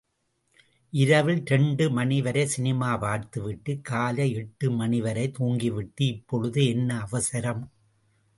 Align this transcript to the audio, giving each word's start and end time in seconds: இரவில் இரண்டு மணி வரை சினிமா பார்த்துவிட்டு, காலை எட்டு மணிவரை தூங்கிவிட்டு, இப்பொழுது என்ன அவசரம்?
இரவில் 0.93 1.41
இரண்டு 1.45 1.91
மணி 1.91 2.21
வரை 2.21 2.45
சினிமா 2.45 2.97
பார்த்துவிட்டு, 2.97 3.81
காலை 3.81 4.31
எட்டு 4.33 4.69
மணிவரை 4.71 5.27
தூங்கிவிட்டு, 5.39 6.07
இப்பொழுது 6.07 6.65
என்ன 6.65 6.99
அவசரம்? 6.99 7.63